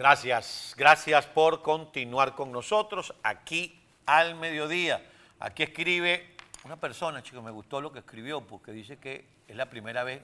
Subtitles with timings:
[0.00, 5.06] Gracias, gracias por continuar con nosotros aquí al mediodía.
[5.38, 9.66] Aquí escribe una persona, chicos, me gustó lo que escribió porque dice que es la
[9.66, 10.22] primera vez.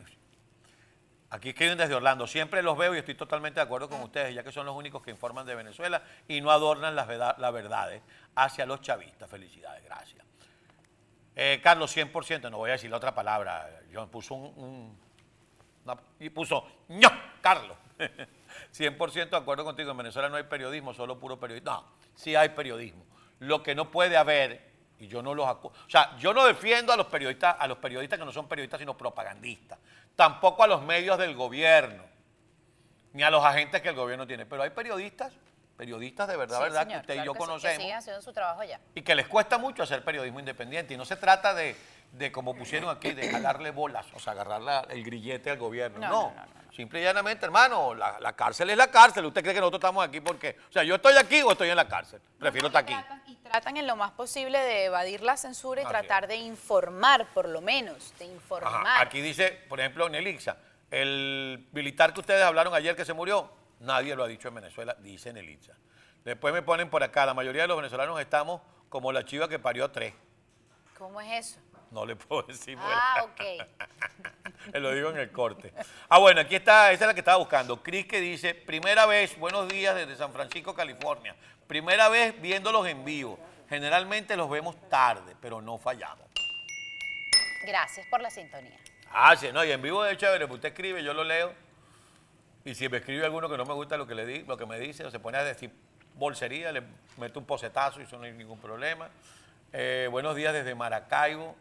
[1.28, 2.26] Aquí escriben desde Orlando.
[2.26, 5.02] Siempre los veo y estoy totalmente de acuerdo con ustedes, ya que son los únicos
[5.02, 8.00] que informan de Venezuela y no adornan las, verdad- las verdades
[8.34, 9.28] hacia los chavistas.
[9.28, 10.24] Felicidades, gracias.
[11.34, 13.82] Eh, Carlos, 100%, no voy a decir la otra palabra.
[13.92, 14.98] Yo puso un,
[16.18, 17.08] y puso ño,
[17.46, 17.76] Carlos.
[18.76, 19.90] 100% de acuerdo contigo.
[19.92, 21.70] En Venezuela no hay periodismo, solo puro periodismo.
[21.70, 23.04] No, sí hay periodismo.
[23.38, 26.92] Lo que no puede haber, y yo no los acu- O sea, yo no defiendo
[26.92, 29.78] a los periodistas, a los periodistas que no son periodistas, sino propagandistas.
[30.16, 32.02] Tampoco a los medios del gobierno,
[33.12, 34.44] ni a los agentes que el gobierno tiene.
[34.46, 35.32] Pero hay periodistas,
[35.76, 38.22] periodistas de verdad, Sí, verdad, señor, que usted y yo que sí, conocemos Que haciendo
[38.22, 38.80] su trabajo ya.
[38.94, 40.94] y que les cuesta mucho hacer periodismo independiente.
[40.94, 41.76] Y no se trata de,
[42.12, 45.98] de como pusieron aquí, de jalarle bolas, o sea, agarrar la- el grillete al gobierno.
[45.98, 49.24] No, No, no, no, no, simple y llanamente, hermano, la, la cárcel es la cárcel.
[49.24, 51.76] ¿Usted cree que nosotros estamos aquí porque, o sea, yo estoy aquí o estoy en
[51.76, 52.20] la cárcel?
[52.38, 52.94] Prefiero estar aquí.
[53.26, 57.26] Y tratan en lo más posible de evadir la censura y Así tratar de informar,
[57.32, 58.86] por lo menos, de informar.
[58.86, 60.58] Ajá, Aquí dice, por ejemplo, Nelixa,
[60.90, 64.94] el militar que ustedes hablaron ayer que se murió, nadie lo ha dicho en Venezuela,
[65.00, 65.72] dice Nelixa.
[66.24, 69.58] Después me ponen por acá, la mayoría de los venezolanos estamos como la chiva que
[69.58, 70.12] parió a tres.
[70.98, 71.60] ¿Cómo es eso?
[71.96, 72.76] No le puedo decir.
[72.78, 73.40] Ah, ok.
[74.72, 75.72] Te lo digo en el corte.
[76.10, 77.82] Ah, bueno, aquí está, esa es la que estaba buscando.
[77.82, 81.34] Cris que dice, primera vez, buenos días desde San Francisco, California.
[81.66, 83.38] Primera vez viéndolos en vivo.
[83.70, 86.26] Generalmente los vemos tarde, pero no fallamos.
[87.66, 88.78] Gracias por la sintonía.
[89.10, 91.54] Ah, sí, no, y en vivo es chévere, usted escribe, yo lo leo.
[92.66, 94.66] Y si me escribe alguno que no me gusta lo que, le di, lo que
[94.66, 95.72] me dice, o se pone a decir
[96.14, 96.82] bolsería, le
[97.16, 99.08] meto un posetazo y eso no hay ningún problema.
[99.72, 101.56] Eh, buenos días desde Maracaibo.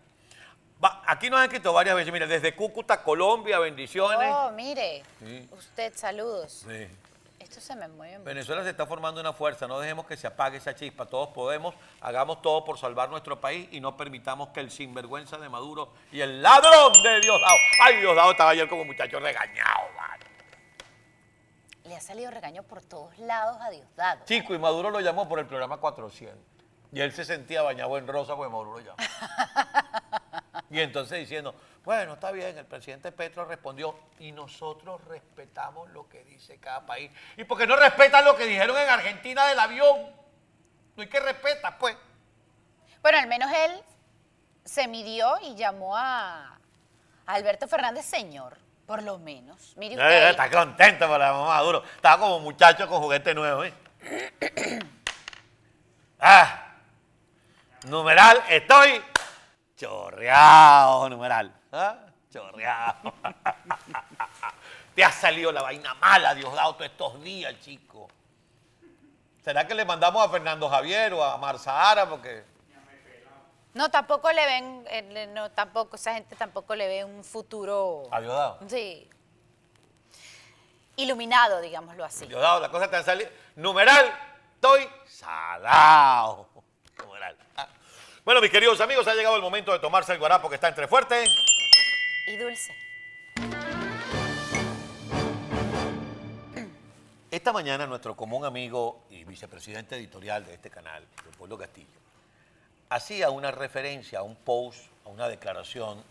[1.07, 4.29] Aquí nos han escrito varias veces, mire, desde Cúcuta, Colombia, bendiciones.
[4.33, 5.47] Oh, mire, Sí.
[5.51, 6.65] usted, saludos.
[6.67, 6.87] Sí.
[7.39, 8.25] Esto se me mueve mucho.
[8.25, 11.73] Venezuela se está formando una fuerza, no dejemos que se apague esa chispa, todos podemos,
[12.01, 16.21] hagamos todo por salvar nuestro país y no permitamos que el sinvergüenza de Maduro y
[16.21, 20.25] el ladrón de Diosdado, ay Diosdado estaba ayer como muchacho regañado, mano.
[21.85, 24.25] Le ha salido regaño por todos lados a Diosdado.
[24.25, 26.37] Chico, y Maduro lo llamó por el programa 400.
[26.91, 28.97] Y él se sentía bañado en rosa porque Maduro lo llamó.
[30.69, 36.23] y entonces diciendo, bueno, está bien, el presidente Petro respondió, y nosotros respetamos lo que
[36.23, 37.11] dice cada país.
[37.37, 40.09] ¿Y por qué no respetan lo que dijeron en Argentina del avión?
[40.95, 41.95] No hay que respetar, pues.
[43.01, 43.83] Bueno, al menos él
[44.63, 46.57] se midió y llamó a,
[47.27, 49.75] Alberto Fernández señor, por lo menos.
[49.77, 50.29] Mire Eh, usted.
[50.29, 51.83] Está contento por la mamá Maduro.
[51.95, 53.73] Estaba como muchacho con juguete nuevo, ¿eh?
[56.19, 56.77] ah,
[57.83, 59.03] numeral, estoy
[59.75, 61.53] chorreado, numeral.
[61.71, 61.97] ¿Ah?
[62.31, 63.13] Chorreado.
[64.93, 68.07] Te ha salido la vaina mala, Diosdado, todos estos días, chico.
[69.43, 72.09] ¿Será que le mandamos a Fernando Javier o a Marzahara?
[72.09, 72.43] Porque
[73.73, 78.03] No, tampoco le ven, eh, no, tampoco, esa gente tampoco le ve un futuro.
[78.11, 78.59] a Diosdado.
[78.67, 79.09] Sí.
[80.95, 82.25] Iluminado, digámoslo así.
[82.25, 83.29] Diosdado, la cosa te ha salido.
[83.57, 84.11] Numeral,
[84.55, 86.47] estoy salado.
[86.97, 87.37] Numeral.
[87.57, 87.67] Ah.
[88.25, 90.87] Bueno, mis queridos amigos, ha llegado el momento de tomarse el guarapo que está entre
[90.87, 91.25] fuerte.
[92.25, 92.75] Y dulce.
[97.29, 101.99] Esta mañana nuestro común amigo y vicepresidente editorial de este canal, Leopoldo Castillo,
[102.89, 106.03] hacía una referencia a un post, a una declaración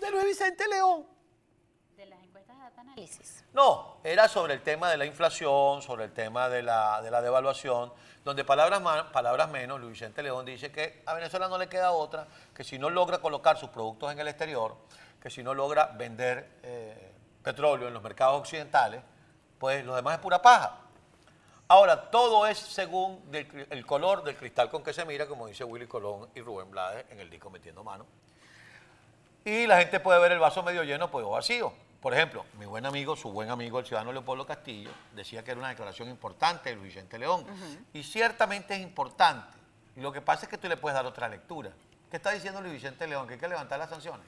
[0.00, 1.06] de Luis Vicente León.
[1.96, 2.61] De las encuestas de data
[3.52, 7.20] No, era sobre el tema de la inflación, sobre el tema de la, de la
[7.20, 7.92] devaluación,
[8.24, 12.64] donde palabras menos, Luis Vicente León dice que a Venezuela no le queda otra, que
[12.64, 14.76] si no logra colocar sus productos en el exterior,
[15.20, 17.12] que si no logra vender eh,
[17.42, 19.02] petróleo en los mercados occidentales,
[19.58, 20.78] pues lo demás es pura paja.
[21.68, 25.86] Ahora, todo es según el color del cristal con que se mira, como dice Willy
[25.86, 28.04] Colón y Rubén Blades en el disco Metiendo Mano.
[29.44, 31.72] Y la gente puede ver el vaso medio lleno, pues o vacío.
[32.02, 35.60] Por ejemplo, mi buen amigo, su buen amigo, el ciudadano Leopoldo Castillo, decía que era
[35.60, 37.46] una declaración importante de Luis Vicente León.
[37.94, 39.56] Y ciertamente es importante.
[39.96, 41.70] Y lo que pasa es que tú le puedes dar otra lectura.
[42.10, 43.28] ¿Qué está diciendo Luis Vicente León?
[43.28, 44.26] Que hay que levantar las sanciones.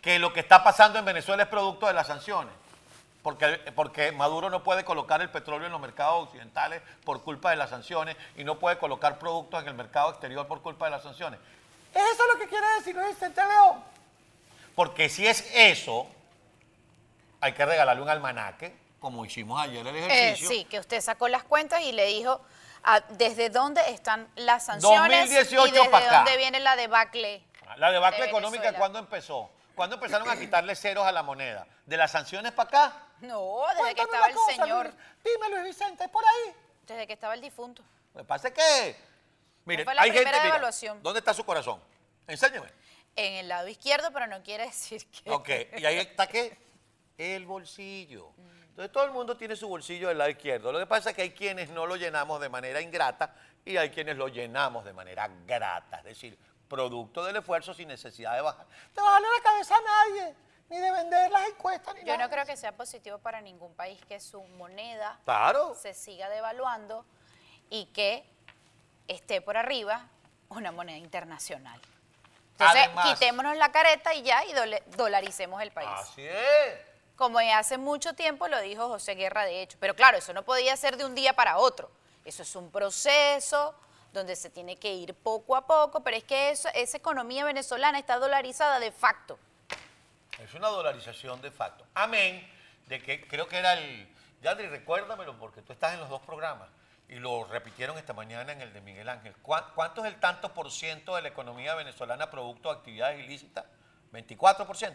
[0.00, 2.54] Que lo que está pasando en Venezuela es producto de las sanciones.
[3.22, 7.56] Porque, porque Maduro no puede colocar el petróleo en los mercados occidentales por culpa de
[7.56, 11.02] las sanciones y no puede colocar productos en el mercado exterior por culpa de las
[11.02, 11.38] sanciones.
[11.92, 13.84] ¿Eso es lo que quiere decir Luis Vicente León?
[14.74, 16.08] Porque si es eso,
[17.42, 20.48] hay que regalarle un almanaque, como hicimos ayer el Eh, ejercicio.
[20.48, 22.40] sí, que usted sacó las cuentas y le dijo
[22.84, 26.16] ah, desde dónde están las sanciones 2018 y desde pa' acá.
[26.18, 27.44] dónde viene la debacle.
[27.76, 28.72] La debacle de económica.
[28.74, 29.50] ¿cuándo empezó?
[29.74, 31.66] ¿Cuándo empezaron a quitarle ceros a la moneda?
[31.84, 32.96] ¿De las sanciones para acá?
[33.22, 34.96] No, desde que estaba el cosa, señor, Luis.
[35.24, 36.54] Dime, Luis Vicente, por ahí.
[36.86, 37.82] desde que estaba el difunto.
[38.16, 38.96] Que pasa es que,
[39.64, 41.02] mire, fue la hay gente, primera mira, devaluación.
[41.02, 41.82] ¿dónde está su corazón?
[42.28, 42.68] Enséñeme.
[43.16, 45.28] En el lado izquierdo, pero no quiere decir que...
[45.30, 45.48] Ok,
[45.78, 46.56] y ahí está qué?
[47.18, 48.30] El bolsillo.
[48.68, 50.72] Entonces todo el mundo tiene su bolsillo del lado izquierdo.
[50.72, 53.90] Lo que pasa es que hay quienes no lo llenamos de manera ingrata y hay
[53.90, 55.98] quienes lo llenamos de manera grata.
[55.98, 56.38] Es decir,
[56.68, 58.66] producto del esfuerzo sin necesidad de bajar.
[58.94, 60.34] De bajarle la cabeza a nadie,
[60.70, 62.24] ni de vender las encuestas, ni Yo nada.
[62.24, 65.74] no creo que sea positivo para ningún país que su moneda Claro.
[65.74, 67.04] se siga devaluando
[67.68, 68.24] y que
[69.06, 70.06] esté por arriba
[70.48, 71.78] una moneda internacional.
[72.52, 74.52] Entonces, Además- quitémonos la careta y ya, y
[74.96, 75.90] dolaricemos el país.
[75.92, 76.91] Así es.
[77.16, 79.76] Como hace mucho tiempo lo dijo José Guerra, de hecho.
[79.80, 81.90] Pero claro, eso no podía ser de un día para otro.
[82.24, 83.74] Eso es un proceso
[84.12, 88.18] donde se tiene que ir poco a poco, pero es que esa economía venezolana está
[88.18, 89.38] dolarizada de facto.
[90.42, 91.84] Es una dolarización de facto.
[91.94, 92.48] Amén
[92.86, 94.08] de que creo que era el...
[94.42, 96.68] Yandri, recuérdamelo porque tú estás en los dos programas
[97.08, 99.34] y lo repitieron esta mañana en el de Miguel Ángel.
[99.40, 103.64] ¿Cuá- ¿Cuánto es el tanto por ciento de la economía venezolana producto de actividades ilícitas?
[104.12, 104.94] ¿24%?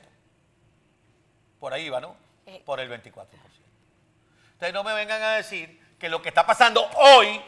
[1.59, 2.15] Por ahí va, ¿no?
[2.45, 2.61] Eh.
[2.65, 3.25] Por el 24%.
[4.53, 7.41] Entonces no me vengan a decir que lo que está pasando hoy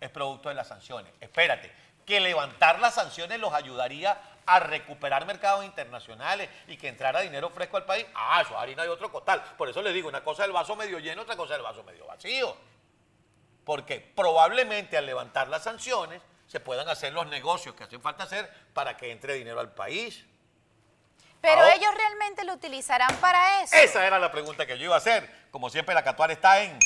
[0.00, 1.12] es producto de las sanciones.
[1.20, 1.72] Espérate,
[2.04, 7.76] que levantar las sanciones los ayudaría a recuperar mercados internacionales y que entrara dinero fresco
[7.76, 8.06] al país.
[8.14, 9.42] Ah, eso es harina de otro costal.
[9.56, 11.64] Por eso les digo, una cosa es el vaso medio lleno, otra cosa es el
[11.64, 12.56] vaso medio vacío.
[13.64, 18.50] Porque probablemente al levantar las sanciones se puedan hacer los negocios que hacen falta hacer
[18.74, 20.24] para que entre dinero al país.
[21.44, 23.76] Pero Ahora- ellos realmente lo utilizarán para eso.
[23.76, 25.28] Esa era la pregunta que yo iba a hacer.
[25.50, 26.78] Como siempre, la Catuar está en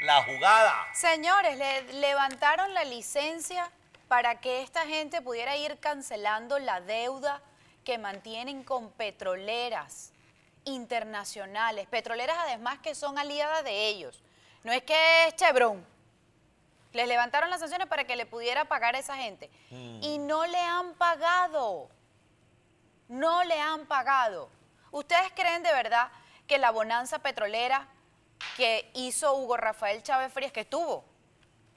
[0.00, 0.88] la jugada.
[0.92, 3.70] Señores, le levantaron la licencia
[4.08, 7.40] para que esta gente pudiera ir cancelando la deuda
[7.84, 10.12] que mantienen con petroleras
[10.64, 11.86] internacionales.
[11.86, 14.24] Petroleras además que son aliadas de ellos.
[14.64, 15.86] No es que es Chevron.
[16.92, 19.48] Les levantaron las sanciones para que le pudiera pagar a esa gente.
[19.70, 21.90] Y no le han pagado.
[23.08, 24.48] No le han pagado.
[24.90, 26.10] ¿Ustedes creen de verdad
[26.46, 27.86] que la bonanza petrolera
[28.56, 31.04] que hizo Hugo Rafael Chávez Frías, que tuvo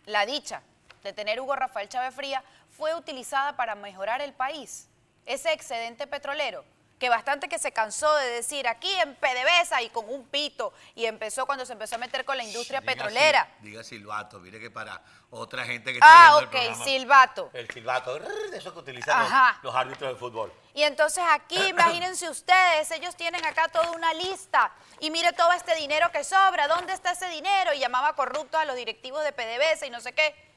[0.06, 0.62] la dicha
[1.04, 4.88] de tener Hugo Rafael Chávez Frías, fue utilizada para mejorar el país?
[5.26, 6.64] Ese excedente petrolero,
[7.00, 11.06] que bastante que se cansó de decir aquí en PDVSA y con un pito, y
[11.06, 13.50] empezó cuando se empezó a meter con la industria Diga petrolera.
[13.62, 15.02] Diga silbato, mire que para
[15.32, 17.50] otra gente que Ah, está ok, viendo el programa, silbato.
[17.54, 19.26] El silbato, de eso que utilizan
[19.64, 20.52] los árbitros de fútbol.
[20.74, 25.76] Y entonces aquí, imagínense ustedes, ellos tienen acá toda una lista y mire todo este
[25.76, 27.74] dinero que sobra, ¿dónde está ese dinero?
[27.74, 30.49] Y llamaba corruptos a los directivos de PDVSA y no sé qué.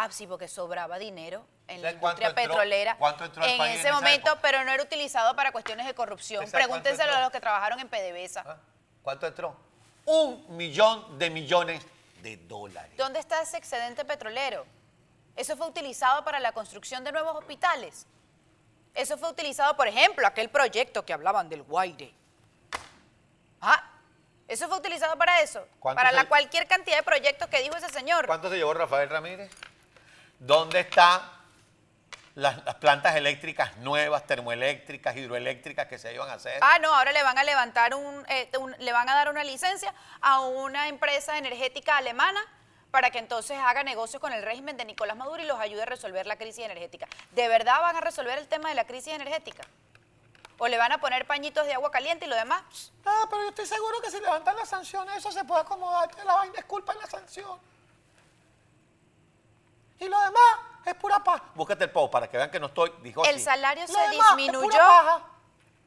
[0.00, 3.50] Ah, sí, porque sobraba dinero en la ¿Sabe cuánto industria entró- petrolera cuánto entró al
[3.50, 4.42] en ese momento, época?
[4.42, 6.44] pero no era utilizado para cuestiones de corrupción.
[6.44, 8.44] ¿Usted sabe cuánto Pregúntenselo a los que trabajaron en PDVSA.
[8.46, 8.56] ¿Ah?
[9.02, 9.56] ¿Cuánto entró?
[10.04, 11.84] Un millón de millones
[12.22, 12.92] de dólares.
[12.96, 14.64] ¿Dónde está ese excedente petrolero?
[15.34, 18.06] Eso fue utilizado para la construcción de nuevos hospitales.
[18.94, 22.14] Eso fue utilizado, por ejemplo, aquel proyecto que hablaban del Guaire.
[23.60, 23.82] Ah,
[24.46, 25.66] eso fue utilizado para eso.
[25.80, 28.26] ¿Cuánto Para la cualquier cantidad de proyectos que dijo ese señor.
[28.28, 29.50] ¿Cuánto se llevó Rafael Ramírez?
[30.38, 31.20] ¿Dónde están
[32.34, 36.58] las, las plantas eléctricas nuevas, termoeléctricas, hidroeléctricas que se iban a hacer?
[36.62, 39.42] Ah, no, ahora le van a levantar un, eh, un- le van a dar una
[39.44, 42.40] licencia a una empresa energética alemana
[42.90, 45.86] para que entonces haga negocios con el régimen de Nicolás Maduro y los ayude a
[45.86, 47.06] resolver la crisis energética.
[47.32, 49.64] ¿De verdad van a resolver el tema de la crisis energética?
[50.60, 52.62] ¿O le van a poner pañitos de agua caliente y lo demás?
[53.04, 56.08] Ah, pero yo estoy seguro que si levantan las sanciones, eso se puede acomodar.
[56.10, 57.58] que La vaina es culpa de la sanción.
[60.00, 60.42] Y lo demás
[60.86, 61.42] es pura paz.
[61.54, 62.92] Búscate el post para que vean que no estoy.
[63.02, 63.44] Dijo El así.
[63.44, 64.78] salario Lo se demás es pura disminuyó.
[64.78, 65.22] paja.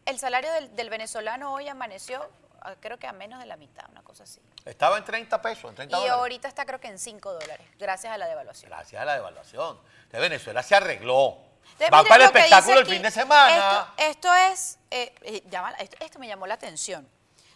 [0.05, 2.27] El salario del, del venezolano hoy amaneció,
[2.61, 4.41] ah, creo que a menos de la mitad, una cosa así.
[4.65, 6.17] Estaba en 30 pesos, en 30 Y dólares.
[6.19, 8.69] ahorita está creo que en 5 dólares, gracias a la devaluación.
[8.69, 9.79] Gracias a la devaluación.
[10.11, 11.37] De Venezuela se arregló.
[11.77, 13.93] De- Va para el espectáculo el fin de semana.
[13.97, 17.07] Esto, esto es, eh, eh, llama- esto, esto me llamó la atención.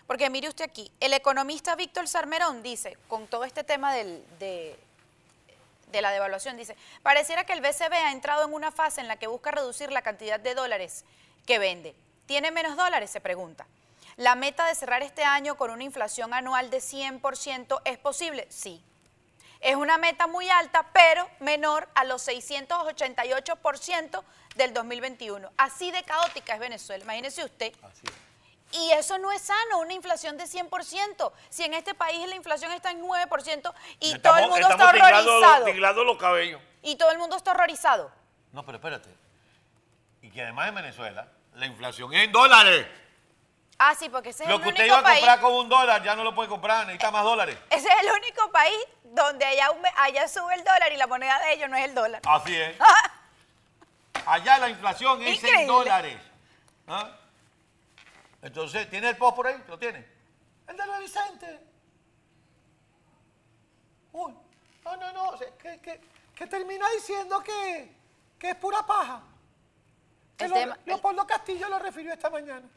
[0.08, 4.80] Porque mire usted aquí, el economista Víctor Sarmerón dice, con todo este tema del- de,
[5.96, 9.18] de la devaluación, dice, pareciera que el BCB ha entrado en una fase en la
[9.18, 11.06] que busca reducir la cantidad de dólares
[11.46, 11.96] que vende.
[12.26, 13.10] ¿Tiene menos dólares?
[13.10, 13.66] Se pregunta.
[14.18, 18.48] ¿La meta de cerrar este año con una inflación anual de 100% es posible?
[18.50, 18.82] Sí.
[19.60, 24.24] Es una meta muy alta, pero menor a los 688%
[24.56, 25.52] del 2021.
[25.58, 27.74] Así de caótica es Venezuela, imagínese usted.
[27.82, 28.25] Así es.
[28.72, 31.32] Y eso no es sano, una inflación de 100%.
[31.50, 34.90] Si en este país la inflación está en 9% y Estamos- todo el mundo está
[34.90, 35.66] horrorizado.
[35.66, 36.62] tinglando los cabellos.
[36.82, 38.12] Y todo el mundo está horrorizado.
[38.52, 39.10] No, pero espérate.
[40.22, 42.88] y que además en Venezuela la inflación es en dólares.
[43.78, 45.20] Ah, sí, porque ese es Lo el que usted único iba a país.
[45.20, 47.58] comprar con un dólar ya no lo puede comprar, necesita más dólares.
[47.70, 51.54] Ese es el único país donde allá, allá sube el dólar y la moneda de
[51.54, 52.22] ellos no es el dólar.
[52.26, 52.76] Así es.
[54.26, 56.18] Allá la inflación es en dólares.
[56.88, 57.10] ¿Ah?
[58.46, 59.60] Entonces, ¿tiene el post por ahí?
[59.68, 60.06] ¿Lo tiene?
[60.68, 61.60] El de Luis Vicente.
[64.14, 64.34] Uy,
[64.84, 66.02] no, no, no, que, que-
[66.36, 67.92] que termina diciendo que,
[68.38, 69.22] que es pura paja.
[70.38, 72.68] Que El lo- tema- el- Leopoldo Castillo lo refirió esta mañana.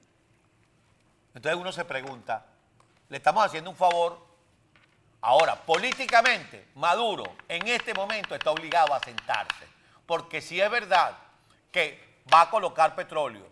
[1.35, 2.47] Entonces uno se pregunta,
[3.11, 4.27] ¿le estamos haciendo un favor?
[5.21, 9.67] Ahora, políticamente, Maduro en este momento está obligado a sentarse.
[10.07, 11.15] Porque si es verdad
[11.71, 13.47] que va a colocar petróleo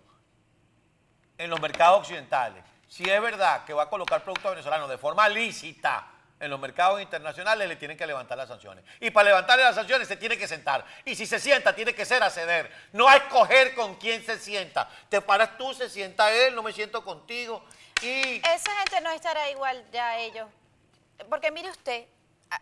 [1.38, 5.28] en los mercados occidentales, si es verdad que va a colocar productos venezolanos de forma
[5.28, 6.06] lícita
[6.38, 8.84] en los mercados internacionales, le tienen que levantar las sanciones.
[9.00, 10.84] Y para levantarle las sanciones se tiene que sentar.
[11.04, 12.70] Y si se sienta, tiene que ser a ceder.
[12.92, 14.88] No a escoger con quién se sienta.
[15.08, 17.64] Te paras tú, se sienta él, no me siento contigo.
[18.02, 20.46] Y Esa gente no estará igual ya ellos.
[21.30, 22.04] Porque mire usted,
[22.50, 22.60] a-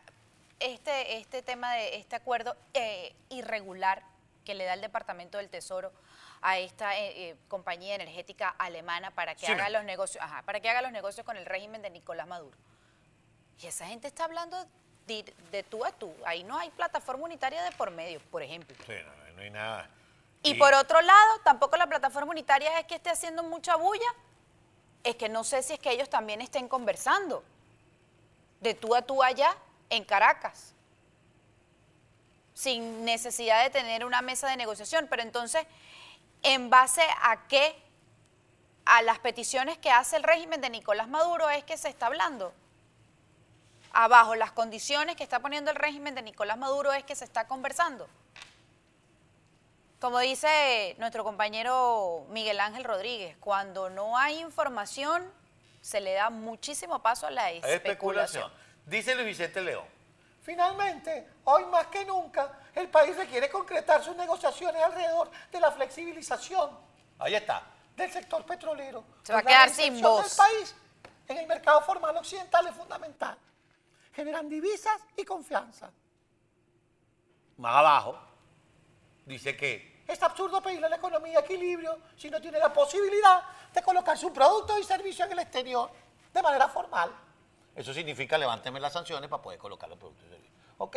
[0.60, 4.02] este, este tema de este acuerdo eh, irregular
[4.44, 5.92] que le da el Departamento del Tesoro
[6.46, 9.52] a esta eh, eh, compañía energética alemana para que Sí.
[9.52, 12.54] haga los negocios, ajá, para que haga los negocios con el régimen de Nicolás Maduro.
[13.62, 14.62] Y esa gente está hablando
[15.06, 16.14] de, de tú a tú.
[16.26, 18.76] Ahí no hay plataforma unitaria de por medio, por ejemplo.
[18.86, 19.88] Sí, no, no hay nada.
[20.42, 24.14] Y por otro lado, tampoco la plataforma unitaria es que esté haciendo mucha bulla,
[25.02, 27.42] es que no sé si es que ellos también estén conversando
[28.60, 29.56] de tú a tú allá
[29.88, 30.74] en Caracas,
[32.52, 35.06] sin necesidad de tener una mesa de negociación.
[35.08, 35.66] Pero entonces,
[36.44, 37.74] ¿en base a qué?
[38.84, 42.52] A las peticiones que hace el régimen de Nicolás Maduro es que se está hablando.
[43.92, 47.46] Abajo, las condiciones que está poniendo el régimen de Nicolás Maduro es que se está
[47.46, 48.08] conversando.
[50.00, 55.24] Como dice nuestro compañero Miguel Ángel Rodríguez, cuando no hay información,
[55.80, 57.84] se le da muchísimo paso a la especulación.
[57.84, 58.52] especulación.
[58.84, 59.93] Dice Luis Vicente León.
[60.44, 66.70] Finalmente, hoy más que nunca, el país requiere concretar sus negociaciones alrededor de la flexibilización.
[67.18, 67.62] Ahí está.
[67.96, 69.02] Del sector petrolero.
[69.22, 70.28] Se va a quedar la sin voz.
[70.28, 70.76] del país
[71.28, 73.38] en el mercado formal occidental es fundamental.
[74.12, 75.90] Generan divisas y confianza.
[77.56, 78.18] Más abajo,
[79.24, 83.82] dice que es absurdo pedirle a la economía equilibrio si no tiene la posibilidad de
[83.82, 85.90] colocar su producto y servicio en el exterior
[86.34, 87.10] de manera formal.
[87.74, 90.33] Eso significa levánteme las sanciones para poder colocar los productos
[90.78, 90.82] y.
[90.82, 90.96] Ok.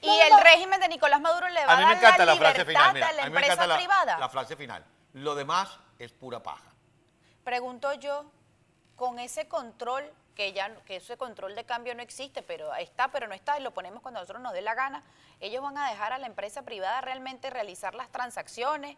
[0.00, 2.34] Y el régimen de Nicolás Maduro le va A a, mí me dar encanta la
[2.34, 2.94] la frase libertad final.
[2.94, 4.18] Mira, a la a mí me empresa encanta la, privada.
[4.18, 4.84] la frase final.
[5.14, 6.64] Lo demás es pura paja.
[7.42, 8.24] Pregunto yo,
[8.96, 13.26] con ese control, que ya que ese control de cambio no existe, pero está, pero
[13.26, 15.02] no está, y lo ponemos cuando a nosotros nos dé la gana,
[15.40, 18.96] ellos van a dejar a la empresa privada realmente realizar las transacciones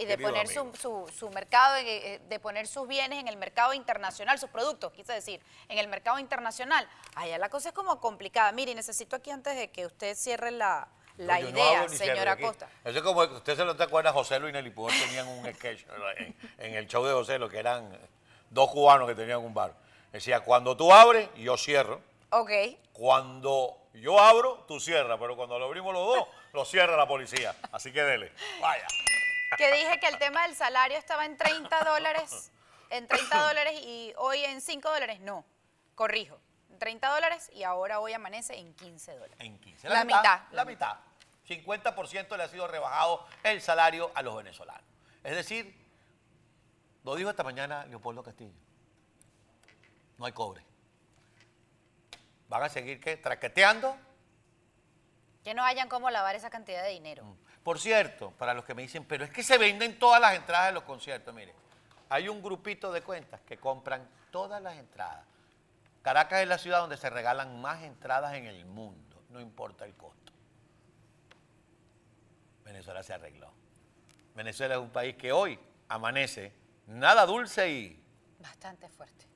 [0.00, 3.36] y de poner su, su, su mercado, eh, eh, de poner sus bienes en el
[3.36, 6.88] mercado internacional, sus productos, quise decir, en el mercado internacional.
[7.14, 8.50] Allá la cosa es como complicada.
[8.52, 10.88] Mire, necesito aquí antes de que usted cierre la,
[11.18, 12.38] la no idea, señora.
[12.38, 12.68] Costa.
[12.82, 15.52] Eso es como, usted se lo te acuerda, José Luis y Nelly Pujol tenían un
[15.54, 15.84] sketch
[16.16, 17.96] en, en el show de José, lo que eran
[18.48, 19.74] dos cubanos que tenían un bar.
[20.12, 22.00] Decía, cuando tú abres, yo cierro.
[22.30, 22.50] Ok.
[22.92, 27.54] Cuando yo abro, tú cierras, pero cuando lo abrimos los dos, lo cierra la policía.
[27.70, 28.32] Así que dele.
[28.60, 28.86] Vaya.
[29.56, 32.52] Que dije que el tema del salario estaba en 30 dólares,
[32.90, 35.44] en 30 dólares y hoy en 5 dólares, no,
[35.94, 36.40] corrijo,
[36.70, 39.36] en 30 dólares y ahora hoy amanece en 15 dólares.
[39.40, 39.88] En 15.
[39.88, 40.96] La mitad, La la mitad.
[41.48, 44.84] 50% le ha sido rebajado el salario a los venezolanos.
[45.24, 45.74] Es decir,
[47.02, 48.54] lo dijo esta mañana Leopoldo Castillo.
[50.16, 50.64] No hay cobre.
[52.48, 53.16] Van a seguir ¿qué?
[53.16, 53.96] traqueteando.
[55.42, 57.24] Que no hayan cómo lavar esa cantidad de dinero.
[57.62, 60.68] Por cierto, para los que me dicen, pero es que se venden todas las entradas
[60.68, 61.34] de los conciertos.
[61.34, 61.54] Mire,
[62.08, 65.24] hay un grupito de cuentas que compran todas las entradas.
[66.02, 69.94] Caracas es la ciudad donde se regalan más entradas en el mundo, no importa el
[69.94, 70.32] costo.
[72.64, 73.52] Venezuela se arregló.
[74.34, 76.52] Venezuela es un país que hoy amanece
[76.86, 78.00] nada dulce y
[78.40, 79.29] Bastante fuerte.